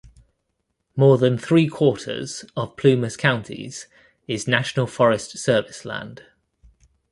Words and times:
More 0.95 1.19
than 1.19 1.37
three-quarters 1.37 2.45
of 2.57 2.75
Plumas 2.75 3.15
County's 3.15 3.85
is 4.27 4.47
National 4.47 4.87
Forest 4.87 5.37
Service 5.37 5.85
land. 5.85 6.23